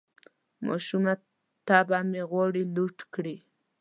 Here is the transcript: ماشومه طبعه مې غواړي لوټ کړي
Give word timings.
ماشومه 0.67 1.13
طبعه 1.67 2.01
مې 2.09 2.21
غواړي 2.31 2.63
لوټ 2.75 2.97
کړي 3.13 3.35